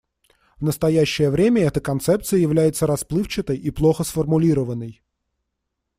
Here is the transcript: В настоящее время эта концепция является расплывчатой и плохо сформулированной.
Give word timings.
В 0.59 0.63
настоящее 0.63 1.29
время 1.29 1.61
эта 1.61 1.79
концепция 1.79 2.39
является 2.39 2.87
расплывчатой 2.87 3.57
и 3.57 3.69
плохо 3.69 4.03
сформулированной. 4.03 5.03